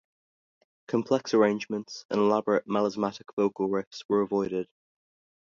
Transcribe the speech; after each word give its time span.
Complex 0.87 1.31
arrangements 1.35 2.07
and 2.09 2.19
elaborate, 2.19 2.65
melismatic 2.65 3.35
vocal 3.35 3.69
riffs 3.69 4.01
were 4.09 4.21
avoided. 4.21 4.67